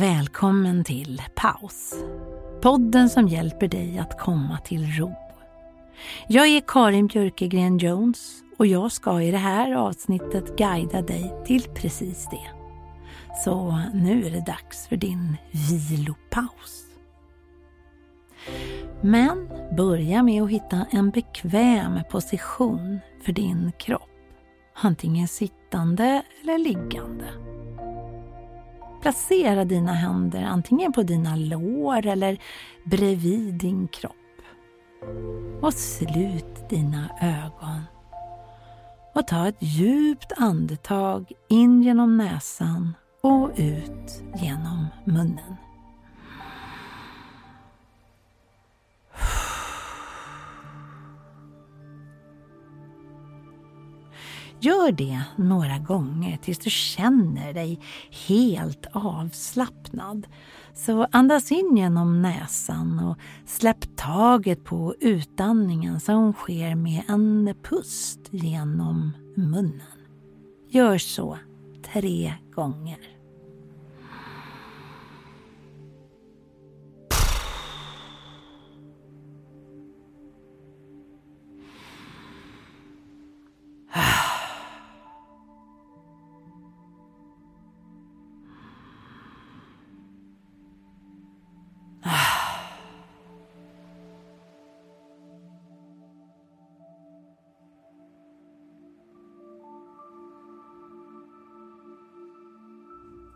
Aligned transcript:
Välkommen 0.00 0.84
till 0.84 1.22
Paus. 1.34 1.94
Podden 2.62 3.08
som 3.08 3.28
hjälper 3.28 3.68
dig 3.68 3.98
att 3.98 4.18
komma 4.18 4.58
till 4.58 4.86
ro. 4.86 5.14
Jag 6.28 6.46
är 6.46 6.62
Karin 6.66 7.06
Björkegren 7.06 7.78
Jones 7.78 8.42
och 8.58 8.66
jag 8.66 8.92
ska 8.92 9.22
i 9.22 9.30
det 9.30 9.38
här 9.38 9.72
avsnittet 9.72 10.56
guida 10.56 11.02
dig 11.02 11.34
till 11.46 11.62
precis 11.62 12.28
det. 12.30 12.50
Så 13.44 13.82
nu 13.94 14.26
är 14.26 14.30
det 14.30 14.44
dags 14.46 14.86
för 14.88 14.96
din 14.96 15.36
vilopaus. 15.90 16.84
Men 19.00 19.48
börja 19.76 20.22
med 20.22 20.42
att 20.42 20.50
hitta 20.50 20.86
en 20.90 21.10
bekväm 21.10 21.98
position 22.10 23.00
för 23.24 23.32
din 23.32 23.72
kropp. 23.78 24.10
Antingen 24.74 25.28
sittande 25.28 26.22
eller 26.42 26.58
liggande. 26.58 27.49
Placera 29.00 29.64
dina 29.64 29.92
händer 29.92 30.42
antingen 30.42 30.92
på 30.92 31.02
dina 31.02 31.36
lår 31.36 32.06
eller 32.06 32.38
bredvid 32.84 33.54
din 33.54 33.88
kropp. 33.88 34.14
Och 35.62 35.74
slut 35.74 36.68
dina 36.68 37.10
ögon. 37.20 37.82
Och 39.14 39.26
ta 39.26 39.48
ett 39.48 39.62
djupt 39.62 40.32
andetag 40.36 41.32
in 41.48 41.82
genom 41.82 42.16
näsan 42.16 42.94
och 43.22 43.50
ut 43.56 44.22
genom 44.42 44.86
munnen. 45.04 45.56
Gör 54.62 54.92
det 54.92 55.22
några 55.36 55.78
gånger 55.78 56.36
tills 56.36 56.58
du 56.58 56.70
känner 56.70 57.52
dig 57.52 57.80
helt 58.28 58.86
avslappnad. 58.92 60.26
Så 60.74 61.06
andas 61.10 61.52
in 61.52 61.76
genom 61.76 62.22
näsan 62.22 62.98
och 62.98 63.18
släpp 63.46 63.96
taget 63.96 64.64
på 64.64 64.94
utandningen 65.00 66.00
som 66.00 66.32
sker 66.32 66.74
med 66.74 67.02
en 67.08 67.54
pust 67.62 68.20
genom 68.30 69.12
munnen. 69.36 69.82
Gör 70.68 70.98
så 70.98 71.38
tre 71.92 72.34
gånger. 72.54 73.19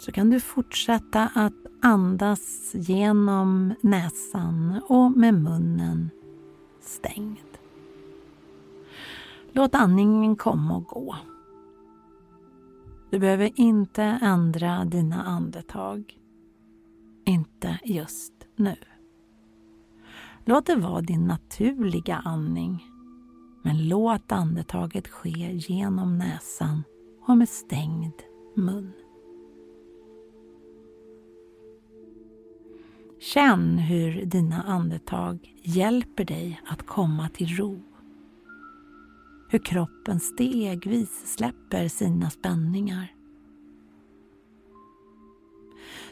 Så 0.00 0.12
kan 0.12 0.30
du 0.30 0.40
fortsätta 0.40 1.30
att 1.34 1.66
andas 1.82 2.74
genom 2.74 3.74
näsan 3.80 4.80
och 4.88 5.10
med 5.10 5.34
munnen 5.34 6.10
stängd. 6.80 7.38
Låt 9.52 9.74
andningen 9.74 10.36
komma 10.36 10.76
och 10.76 10.84
gå. 10.84 11.16
Du 13.10 13.18
behöver 13.18 13.50
inte 13.54 14.02
ändra 14.02 14.84
dina 14.84 15.22
andetag. 15.22 16.18
Inte 17.24 17.78
just 17.84 18.32
nu. 18.56 18.76
Låt 20.44 20.66
det 20.66 20.76
vara 20.76 21.00
din 21.00 21.26
naturliga 21.26 22.16
andning. 22.16 22.86
Men 23.62 23.88
låt 23.88 24.32
andetaget 24.32 25.08
ske 25.08 25.52
genom 25.52 26.18
näsan 26.18 26.82
och 27.26 27.36
med 27.36 27.48
stängd 27.48 28.14
mun. 28.56 28.99
Känn 33.20 33.78
hur 33.78 34.24
dina 34.24 34.62
andetag 34.62 35.54
hjälper 35.62 36.24
dig 36.24 36.60
att 36.66 36.86
komma 36.86 37.28
till 37.28 37.56
ro. 37.56 37.82
Hur 39.48 39.58
kroppen 39.58 40.20
stegvis 40.20 41.34
släpper 41.34 41.88
sina 41.88 42.30
spänningar. 42.30 43.14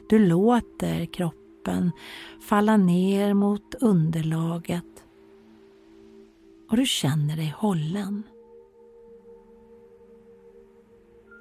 Du 0.09 0.19
låter 0.19 1.07
kroppen 1.07 1.93
falla 2.41 2.77
ner 2.77 3.35
mot 3.35 3.75
underlaget 3.75 5.05
och 6.71 6.77
du 6.77 6.87
känner 6.87 7.37
dig 7.37 7.55
hållen. 7.57 8.23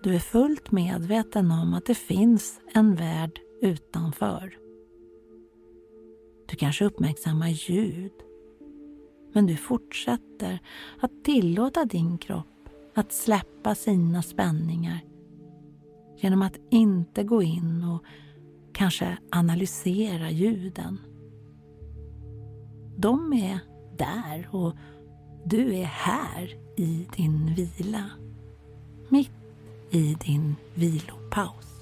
Du 0.04 0.16
är 0.16 0.20
fullt 0.20 0.72
medveten 0.72 1.52
om 1.52 1.74
att 1.74 1.86
det 1.86 1.96
finns 1.96 2.60
en 2.74 2.96
värld 2.96 3.40
utanför. 3.62 4.67
Du 6.58 6.60
kanske 6.60 6.86
uppmärksammar 6.86 7.48
ljud. 7.48 8.12
Men 9.34 9.46
du 9.46 9.56
fortsätter 9.56 10.60
att 11.00 11.24
tillåta 11.24 11.86
din 11.86 12.18
kropp 12.18 12.70
att 12.94 13.12
släppa 13.12 13.76
sina 13.76 14.22
spänningar 14.22 15.00
genom 16.18 16.42
att 16.42 16.58
inte 16.70 17.24
gå 17.24 17.44
in 17.44 17.84
och 17.84 18.04
kanske 18.74 19.18
analysera 19.32 20.32
ljuden. 20.32 21.00
De 22.98 23.34
är 23.34 23.60
där 23.98 24.48
och 24.52 24.76
du 25.46 25.76
är 25.76 25.86
här 25.86 26.56
i 26.78 27.08
din 27.16 27.56
vila. 27.56 28.06
Mitt 29.10 29.32
i 29.90 30.18
din 30.26 30.56
vilopaus. 30.74 31.77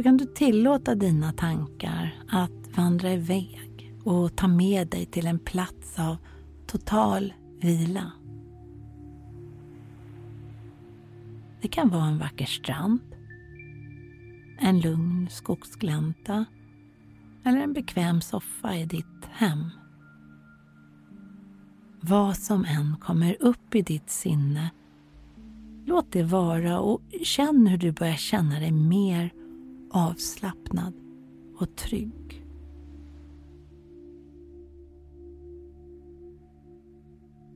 Så 0.00 0.04
kan 0.04 0.16
du 0.16 0.24
tillåta 0.24 0.94
dina 0.94 1.32
tankar 1.32 2.22
att 2.28 2.76
vandra 2.76 3.12
iväg 3.12 3.92
och 4.04 4.36
ta 4.36 4.48
med 4.48 4.88
dig 4.88 5.06
till 5.06 5.26
en 5.26 5.38
plats 5.38 5.98
av 5.98 6.16
total 6.66 7.32
vila. 7.60 8.12
Det 11.60 11.68
kan 11.68 11.88
vara 11.88 12.04
en 12.04 12.18
vacker 12.18 12.46
strand, 12.46 13.00
en 14.58 14.80
lugn 14.80 15.28
skogsglänta 15.30 16.44
eller 17.44 17.58
en 17.58 17.72
bekväm 17.72 18.20
soffa 18.20 18.76
i 18.76 18.86
ditt 18.86 19.24
hem. 19.30 19.70
Vad 22.00 22.36
som 22.36 22.64
än 22.64 22.96
kommer 23.00 23.36
upp 23.40 23.74
i 23.74 23.82
ditt 23.82 24.10
sinne, 24.10 24.70
låt 25.86 26.12
det 26.12 26.22
vara 26.22 26.80
och 26.80 27.00
känn 27.22 27.66
hur 27.66 27.78
du 27.78 27.92
börjar 27.92 28.16
känna 28.16 28.60
dig 28.60 28.72
mer 28.72 29.39
avslappnad 29.90 30.94
och 31.58 31.76
trygg. 31.76 32.46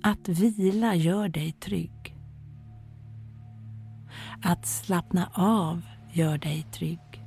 Att 0.03 0.29
vila 0.29 0.95
gör 0.95 1.29
dig 1.29 1.53
trygg. 1.53 2.17
Att 4.43 4.67
slappna 4.67 5.31
av 5.35 5.83
gör 6.13 6.39
dig 6.39 6.67
trygg. 6.73 7.25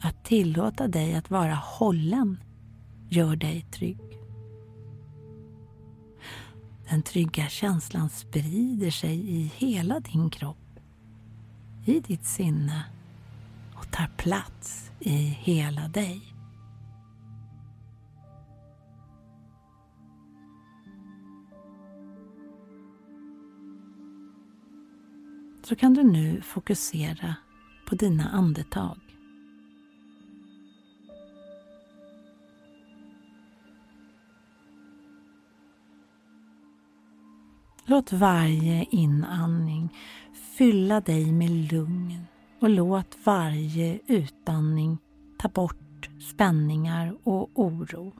Att 0.00 0.24
tillåta 0.24 0.88
dig 0.88 1.14
att 1.14 1.30
vara 1.30 1.54
hållen 1.54 2.38
gör 3.08 3.36
dig 3.36 3.66
trygg. 3.70 4.00
Den 6.90 7.02
trygga 7.02 7.48
känslan 7.48 8.08
sprider 8.08 8.90
sig 8.90 9.30
i 9.30 9.52
hela 9.56 10.00
din 10.00 10.30
kropp, 10.30 10.67
i 11.88 12.00
ditt 12.00 12.26
sinne 12.26 12.84
och 13.74 13.90
tar 13.90 14.06
plats 14.16 14.90
i 15.00 15.12
hela 15.16 15.88
dig. 15.88 16.34
Så 25.62 25.76
kan 25.76 25.94
du 25.94 26.02
nu 26.02 26.42
fokusera 26.42 27.34
på 27.86 27.94
dina 27.94 28.28
andetag. 28.28 29.07
Låt 37.90 38.12
varje 38.12 38.84
inandning 38.90 39.94
fylla 40.32 41.00
dig 41.00 41.32
med 41.32 41.50
lugn 41.50 42.26
och 42.60 42.70
låt 42.70 43.18
varje 43.24 43.98
utandning 44.06 44.98
ta 45.38 45.48
bort 45.48 46.10
spänningar 46.20 47.16
och 47.24 47.50
oro. 47.54 48.12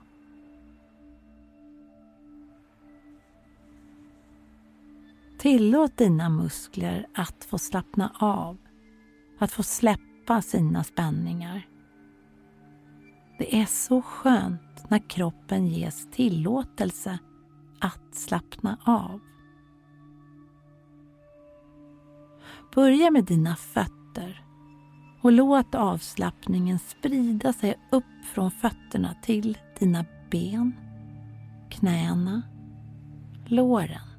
Tillåt 5.37 5.97
dina 5.97 6.29
muskler 6.29 7.07
att 7.13 7.45
få 7.45 7.57
slappna 7.57 8.11
av, 8.19 8.57
att 9.39 9.51
få 9.51 9.63
släppa 9.63 10.41
sina 10.41 10.83
spänningar. 10.83 11.67
Det 13.37 13.61
är 13.61 13.65
så 13.65 14.01
skönt 14.01 14.89
när 14.89 15.09
kroppen 15.09 15.67
ges 15.67 16.07
tillåtelse 16.11 17.19
att 17.79 18.15
slappna 18.15 18.77
av. 18.83 19.28
Börja 22.75 23.11
med 23.11 23.25
dina 23.25 23.55
fötter 23.55 24.43
och 25.21 25.31
låt 25.31 25.75
avslappningen 25.75 26.79
sprida 26.79 27.53
sig 27.53 27.79
upp 27.91 28.25
från 28.33 28.51
fötterna 28.51 29.15
till 29.21 29.57
dina 29.79 30.05
ben, 30.31 30.75
knäna, 31.69 32.41
låren. 33.45 34.09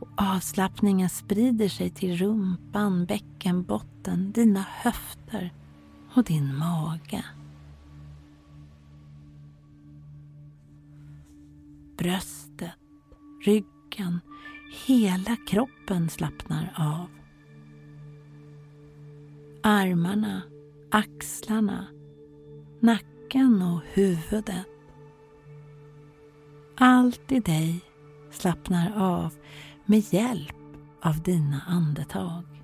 Och 0.00 0.08
avslappningen 0.16 1.08
sprider 1.08 1.68
sig 1.68 1.90
till 1.90 2.16
rumpan, 2.16 3.06
bäckenbotten, 3.06 4.32
dina 4.32 4.64
höfter 4.68 5.52
och 6.14 6.24
din 6.24 6.56
mage. 6.56 7.24
Bröstet, 11.98 12.70
ryggen, 13.44 14.20
Hela 14.84 15.36
kroppen 15.46 16.08
slappnar 16.08 16.72
av. 16.76 17.08
Armarna, 19.62 20.42
axlarna, 20.90 21.86
nacken 22.80 23.62
och 23.62 23.80
huvudet. 23.92 24.66
Allt 26.76 27.32
i 27.32 27.40
dig 27.40 27.80
slappnar 28.30 28.92
av 28.96 29.34
med 29.84 30.12
hjälp 30.12 30.56
av 31.02 31.22
dina 31.22 31.60
andetag. 31.66 32.55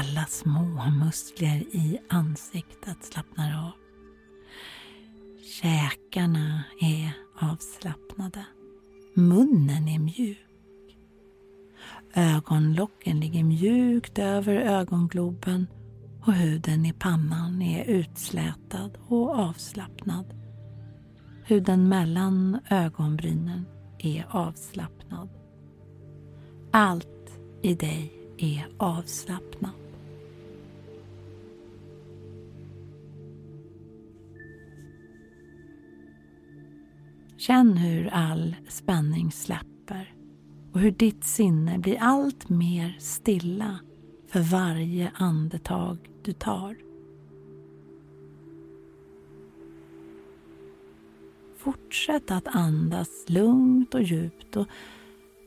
Alla 0.00 0.24
små 0.26 0.90
muskler 0.90 1.60
i 1.72 1.98
ansiktet 2.08 3.04
slappnar 3.04 3.66
av. 3.66 3.72
Käkarna 5.42 6.64
är 6.80 7.12
avslappnade. 7.40 8.44
Munnen 9.14 9.88
är 9.88 9.98
mjuk. 9.98 10.96
Ögonlocken 12.14 13.20
ligger 13.20 13.44
mjukt 13.44 14.18
över 14.18 14.54
ögongloben 14.54 15.66
och 16.26 16.32
huden 16.32 16.86
i 16.86 16.92
pannan 16.92 17.62
är 17.62 17.84
utslätad 17.84 18.98
och 19.08 19.30
avslappnad. 19.30 20.34
Huden 21.44 21.88
mellan 21.88 22.58
ögonbrynen 22.70 23.66
är 23.98 24.26
avslappnad. 24.30 25.28
Allt 26.70 27.38
i 27.62 27.74
dig 27.74 28.12
är 28.38 28.68
avslappnat. 28.78 29.79
Känn 37.50 37.76
hur 37.76 38.10
all 38.12 38.56
spänning 38.68 39.32
släpper 39.32 40.14
och 40.72 40.80
hur 40.80 40.90
ditt 40.90 41.24
sinne 41.24 41.78
blir 41.78 41.96
allt 42.00 42.48
mer 42.48 42.96
stilla 42.98 43.78
för 44.28 44.40
varje 44.40 45.12
andetag 45.14 45.98
du 46.22 46.32
tar. 46.32 46.76
Fortsätt 51.56 52.30
att 52.30 52.46
andas 52.46 53.24
lugnt 53.26 53.94
och 53.94 54.02
djupt 54.02 54.56
och 54.56 54.66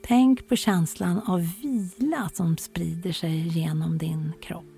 tänk 0.03 0.48
på 0.48 0.55
känslan 0.55 1.19
av 1.19 1.39
vila 1.62 2.29
som 2.33 2.57
sprider 2.57 3.12
sig 3.12 3.48
genom 3.48 3.98
din 3.98 4.33
kropp. 4.41 4.73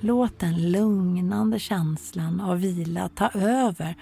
Låt 0.00 0.38
den 0.38 0.70
lugnande 0.72 1.58
känslan 1.58 2.40
av 2.40 2.60
vila 2.60 3.08
ta 3.08 3.28
över 3.28 3.96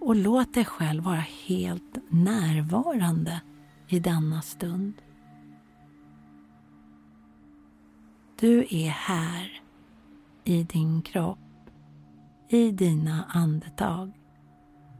och 0.00 0.16
låt 0.16 0.54
dig 0.54 0.64
själv 0.64 1.04
vara 1.04 1.24
helt 1.46 1.98
närvarande 2.08 3.40
i 3.88 3.98
denna 4.00 4.42
stund. 4.42 4.92
Du 8.40 8.66
är 8.70 8.88
här 8.88 9.60
i 10.44 10.62
din 10.62 11.02
kropp, 11.02 11.38
i 12.48 12.70
dina 12.70 13.24
andetag, 13.28 14.12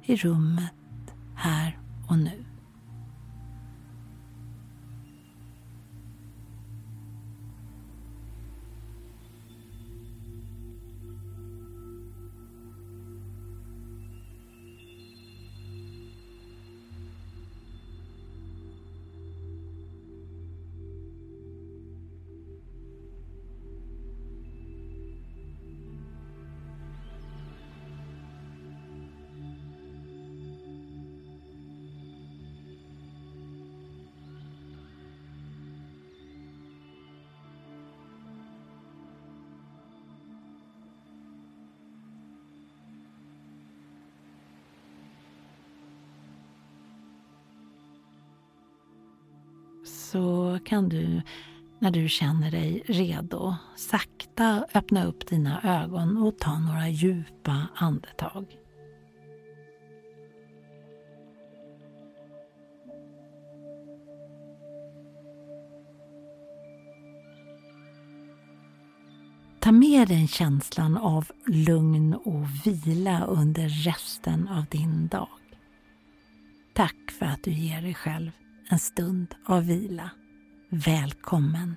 i 0.02 0.16
rummet 0.16 1.14
här 1.34 1.78
och 2.08 2.18
nu. 2.18 2.47
Så 50.12 50.58
kan 50.64 50.88
du, 50.88 51.22
när 51.78 51.90
du 51.90 52.08
känner 52.08 52.50
dig 52.50 52.82
redo, 52.86 53.54
sakta 53.76 54.66
öppna 54.74 55.04
upp 55.04 55.26
dina 55.26 55.82
ögon 55.82 56.16
och 56.16 56.38
ta 56.38 56.58
några 56.58 56.88
djupa 56.88 57.66
andetag. 57.74 58.46
Ta 69.60 69.72
med 69.72 70.08
dig 70.08 70.28
känslan 70.28 70.96
av 70.96 71.26
lugn 71.46 72.14
och 72.14 72.46
vila 72.66 73.24
under 73.24 73.68
resten 73.68 74.48
av 74.48 74.64
din 74.64 75.08
dag. 75.08 75.28
Tack 76.74 77.10
för 77.18 77.26
att 77.26 77.42
du 77.42 77.50
ger 77.50 77.82
dig 77.82 77.94
själv 77.94 78.30
en 78.70 78.78
stund 78.78 79.34
av 79.44 79.66
vila. 79.66 80.10
Välkommen 80.68 81.76